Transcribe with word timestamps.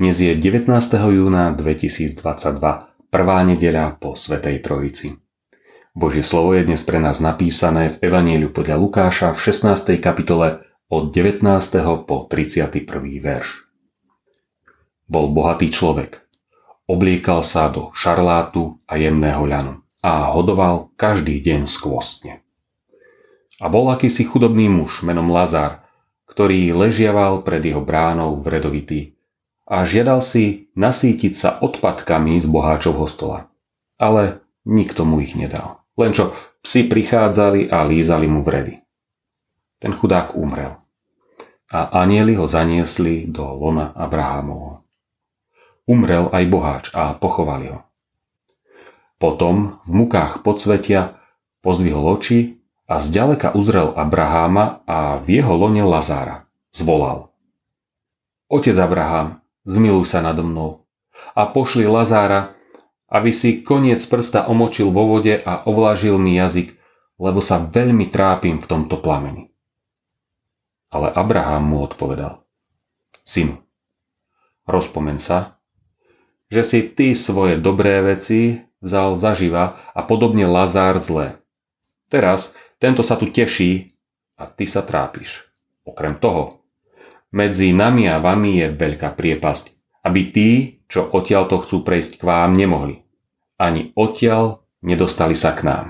Dnes 0.00 0.16
je 0.16 0.32
19. 0.32 0.72
júna 1.12 1.52
2022, 1.52 2.16
prvá 3.12 3.38
nedeľa 3.44 4.00
po 4.00 4.16
Svetej 4.16 4.64
Trojici. 4.64 5.20
Božie 5.92 6.24
slovo 6.24 6.56
je 6.56 6.64
dnes 6.64 6.80
pre 6.88 6.96
nás 6.96 7.20
napísané 7.20 7.92
v 7.92 8.08
Evanieliu 8.08 8.48
podľa 8.48 8.80
Lukáša 8.80 9.36
v 9.36 9.52
16. 9.52 10.00
kapitole 10.00 10.64
od 10.88 11.12
19. 11.12 11.44
po 12.08 12.24
31. 12.24 12.88
verš. 13.20 13.68
Bol 15.04 15.28
bohatý 15.36 15.68
človek. 15.68 16.24
Obliekal 16.88 17.44
sa 17.44 17.68
do 17.68 17.92
šarlátu 17.92 18.80
a 18.88 18.96
jemného 18.96 19.44
ľanu 19.44 19.84
a 20.00 20.32
hodoval 20.32 20.88
každý 20.96 21.44
deň 21.44 21.68
skvostne. 21.68 22.40
A 23.60 23.68
bol 23.68 23.92
akýsi 23.92 24.24
chudobný 24.24 24.72
muž 24.72 25.04
menom 25.04 25.28
Lazar, 25.28 25.84
ktorý 26.30 26.70
ležiaval 26.70 27.42
pred 27.42 27.58
jeho 27.66 27.82
bránou 27.82 28.38
vredovitý 28.38 29.18
a 29.66 29.82
žiadal 29.82 30.22
si 30.22 30.70
nasítiť 30.78 31.34
sa 31.34 31.50
odpadkami 31.62 32.38
z 32.38 32.46
boháčovho 32.46 33.06
stola. 33.10 33.50
Ale 33.98 34.42
nikto 34.66 35.02
mu 35.02 35.18
ich 35.22 35.34
nedal. 35.34 35.82
Len 35.98 36.14
čo 36.14 36.34
psi 36.62 36.86
prichádzali 36.86 37.70
a 37.70 37.82
lízali 37.82 38.30
mu 38.30 38.46
vredy. 38.46 38.78
Ten 39.82 39.94
chudák 39.94 40.38
umrel. 40.38 40.78
A 41.70 42.02
anieli 42.02 42.34
ho 42.34 42.50
zaniesli 42.50 43.30
do 43.30 43.46
lona 43.46 43.94
Abrahámovho. 43.94 44.82
Umrel 45.86 46.30
aj 46.30 46.44
boháč 46.50 46.84
a 46.94 47.14
pochovali 47.14 47.74
ho. 47.74 47.86
Potom 49.18 49.78
v 49.86 49.92
mukách 50.06 50.46
podsvetia 50.46 51.18
pozdvihol 51.60 52.18
oči 52.18 52.59
a 52.90 52.98
zďaleka 52.98 53.54
uzrel 53.54 53.94
Abraháma 53.94 54.82
a 54.82 55.22
v 55.22 55.38
jeho 55.38 55.54
lone 55.54 55.86
Lazára. 55.86 56.50
Zvolal. 56.74 57.30
Otec 58.50 58.74
Abraham, 58.74 59.38
zmiluj 59.62 60.10
sa 60.10 60.18
nado 60.26 60.42
mnou 60.42 60.82
a 61.38 61.46
pošli 61.46 61.86
Lazára, 61.86 62.58
aby 63.06 63.30
si 63.30 63.62
koniec 63.62 64.02
prsta 64.02 64.50
omočil 64.50 64.90
vo 64.90 65.06
vode 65.06 65.38
a 65.38 65.62
ovlážil 65.70 66.18
mi 66.18 66.34
jazyk, 66.34 66.74
lebo 67.22 67.38
sa 67.38 67.62
veľmi 67.62 68.10
trápim 68.10 68.58
v 68.58 68.66
tomto 68.66 68.98
plameni. 68.98 69.54
Ale 70.90 71.14
Abraham 71.14 71.70
mu 71.70 71.86
odpovedal. 71.86 72.42
Synu, 73.22 73.62
rozpomen 74.66 75.22
sa, 75.22 75.62
že 76.50 76.66
si 76.66 76.80
ty 76.90 77.14
svoje 77.14 77.54
dobré 77.62 78.02
veci 78.02 78.66
vzal 78.82 79.14
zaživa 79.14 79.78
a 79.94 80.02
podobne 80.02 80.50
Lazár 80.50 80.98
zlé. 80.98 81.38
Teraz 82.10 82.58
tento 82.80 83.04
sa 83.04 83.20
tu 83.20 83.28
teší 83.28 83.92
a 84.40 84.48
ty 84.48 84.64
sa 84.64 84.80
trápiš. 84.80 85.44
Okrem 85.84 86.16
toho, 86.16 86.64
medzi 87.30 87.76
nami 87.76 88.08
a 88.08 88.18
vami 88.18 88.64
je 88.64 88.72
veľká 88.72 89.14
priepasť, 89.14 89.64
aby 90.08 90.20
tí, 90.32 90.48
čo 90.88 91.06
odtiaľto 91.06 91.60
chcú 91.62 91.84
prejsť 91.84 92.18
k 92.18 92.22
vám, 92.24 92.56
nemohli. 92.56 93.04
Ani 93.60 93.92
odtiaľ 93.92 94.64
nedostali 94.80 95.36
sa 95.36 95.52
k 95.52 95.68
nám. 95.68 95.86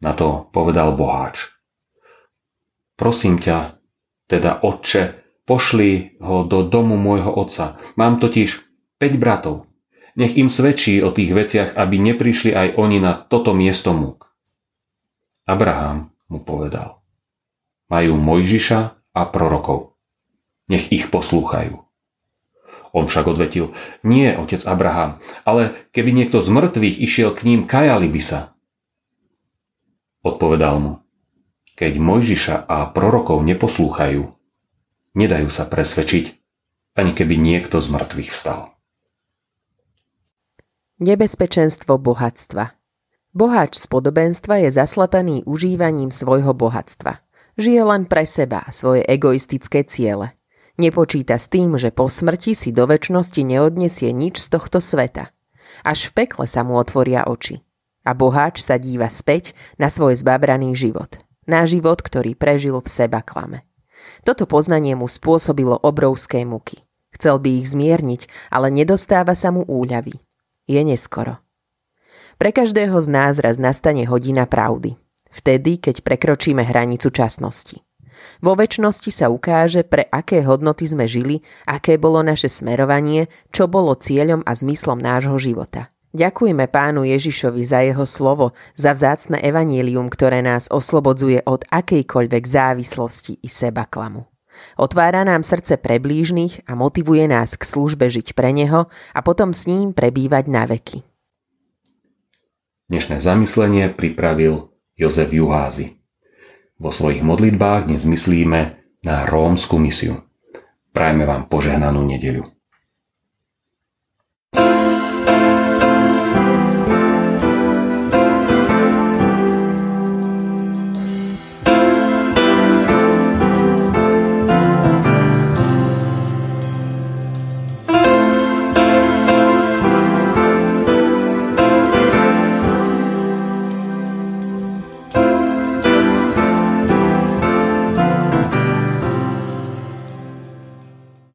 Na 0.00 0.16
to 0.16 0.48
povedal 0.48 0.96
boháč. 0.96 1.52
Prosím 2.96 3.38
ťa, 3.38 3.78
teda 4.26 4.64
otče, 4.64 5.20
pošli 5.44 6.20
ho 6.24 6.42
do 6.48 6.64
domu 6.66 6.96
môjho 6.96 7.30
otca. 7.30 7.76
Mám 8.00 8.18
totiž 8.18 8.64
5 8.96 9.20
bratov. 9.20 9.68
Nech 10.18 10.34
im 10.34 10.50
svedčí 10.50 10.98
o 11.04 11.14
tých 11.14 11.30
veciach, 11.30 11.70
aby 11.78 12.00
neprišli 12.00 12.50
aj 12.50 12.68
oni 12.74 12.98
na 12.98 13.14
toto 13.14 13.54
miesto 13.54 13.94
múk. 13.94 14.27
Abraham 15.48 16.12
mu 16.28 16.44
povedal. 16.44 17.00
Majú 17.88 18.20
Mojžiša 18.20 18.80
a 19.16 19.22
prorokov. 19.32 19.96
Nech 20.68 20.92
ich 20.92 21.08
poslúchajú. 21.08 21.80
On 22.92 23.04
však 23.08 23.32
odvetil, 23.32 23.72
nie, 24.04 24.28
otec 24.36 24.60
Abraham, 24.68 25.16
ale 25.48 25.88
keby 25.96 26.12
niekto 26.12 26.44
z 26.44 26.52
mŕtvych 26.52 26.96
išiel 27.00 27.32
k 27.32 27.48
ním, 27.48 27.60
kajali 27.64 28.12
by 28.12 28.20
sa. 28.20 28.40
Odpovedal 30.20 30.76
mu, 30.76 30.92
keď 31.80 31.96
Mojžiša 31.96 32.56
a 32.68 32.92
prorokov 32.92 33.40
neposlúchajú, 33.44 34.28
nedajú 35.16 35.48
sa 35.48 35.64
presvedčiť, 35.64 36.36
ani 36.92 37.16
keby 37.16 37.40
niekto 37.40 37.80
z 37.80 37.88
mŕtvych 37.88 38.30
vstal. 38.36 38.76
Nebezpečenstvo 41.00 41.96
bohatstva 41.96 42.77
Boháč 43.38 43.78
z 43.78 43.86
podobenstva 43.86 44.66
je 44.66 44.74
zaslepený 44.74 45.46
užívaním 45.46 46.10
svojho 46.10 46.58
bohatstva. 46.58 47.22
Žije 47.54 47.82
len 47.86 48.02
pre 48.10 48.26
seba 48.26 48.66
svoje 48.74 49.06
egoistické 49.06 49.86
ciele. 49.86 50.34
Nepočíta 50.74 51.38
s 51.38 51.46
tým, 51.46 51.78
že 51.78 51.94
po 51.94 52.10
smrti 52.10 52.58
si 52.58 52.74
do 52.74 52.90
väčšnosti 52.90 53.38
neodnesie 53.38 54.10
nič 54.10 54.42
z 54.42 54.58
tohto 54.58 54.82
sveta. 54.82 55.30
Až 55.86 56.10
v 56.10 56.26
pekle 56.26 56.50
sa 56.50 56.66
mu 56.66 56.82
otvoria 56.82 57.30
oči. 57.30 57.62
A 58.02 58.10
boháč 58.10 58.58
sa 58.58 58.74
díva 58.74 59.06
späť 59.06 59.54
na 59.78 59.86
svoj 59.86 60.18
zbabraný 60.18 60.74
život. 60.74 61.22
Na 61.46 61.62
život, 61.62 62.02
ktorý 62.02 62.34
prežil 62.34 62.82
v 62.82 62.90
seba 62.90 63.22
klame. 63.22 63.62
Toto 64.26 64.50
poznanie 64.50 64.98
mu 64.98 65.06
spôsobilo 65.06 65.78
obrovské 65.78 66.42
muky. 66.42 66.82
Chcel 67.14 67.38
by 67.38 67.62
ich 67.62 67.70
zmierniť, 67.70 68.50
ale 68.50 68.74
nedostáva 68.74 69.38
sa 69.38 69.54
mu 69.54 69.62
úľavy. 69.62 70.18
Je 70.66 70.82
neskoro. 70.82 71.38
Pre 72.38 72.54
každého 72.54 72.94
z 73.02 73.08
nás 73.10 73.42
raz 73.42 73.58
nastane 73.58 74.06
hodina 74.06 74.46
pravdy. 74.46 74.94
Vtedy, 75.34 75.82
keď 75.82 76.06
prekročíme 76.06 76.62
hranicu 76.62 77.10
časnosti. 77.10 77.82
Vo 78.38 78.54
väčšnosti 78.54 79.10
sa 79.10 79.26
ukáže, 79.26 79.82
pre 79.82 80.06
aké 80.06 80.46
hodnoty 80.46 80.86
sme 80.86 81.10
žili, 81.10 81.42
aké 81.66 81.98
bolo 81.98 82.22
naše 82.22 82.46
smerovanie, 82.46 83.26
čo 83.50 83.66
bolo 83.66 83.98
cieľom 83.98 84.46
a 84.46 84.54
zmyslom 84.54 85.02
nášho 85.02 85.34
života. 85.34 85.90
Ďakujme 86.14 86.70
pánu 86.70 87.10
Ježišovi 87.10 87.62
za 87.66 87.82
jeho 87.82 88.06
slovo, 88.06 88.54
za 88.78 88.94
vzácne 88.94 89.42
evanílium, 89.42 90.06
ktoré 90.06 90.38
nás 90.38 90.70
oslobodzuje 90.70 91.42
od 91.42 91.66
akejkoľvek 91.66 92.44
závislosti 92.46 93.42
i 93.42 93.48
seba 93.50 93.82
klamu. 93.82 94.30
Otvára 94.78 95.26
nám 95.26 95.42
srdce 95.42 95.74
pre 95.78 95.98
blížnych 95.98 96.70
a 96.70 96.78
motivuje 96.78 97.26
nás 97.26 97.58
k 97.58 97.66
službe 97.66 98.06
žiť 98.06 98.38
pre 98.38 98.54
neho 98.54 98.86
a 99.10 99.20
potom 99.26 99.50
s 99.50 99.66
ním 99.66 99.90
prebývať 99.90 100.46
na 100.46 100.66
veky. 100.70 101.07
Dnešné 102.88 103.20
zamyslenie 103.20 103.92
pripravil 103.92 104.72
Jozef 104.96 105.28
Juházy. 105.28 106.00
Vo 106.80 106.88
svojich 106.88 107.20
modlitbách 107.20 107.84
dnes 107.84 108.08
myslíme 108.08 108.80
na 109.04 109.28
rómsku 109.28 109.76
misiu. 109.76 110.24
Prajme 110.96 111.28
vám 111.28 111.52
požehnanú 111.52 112.00
nedeľu. 112.08 112.48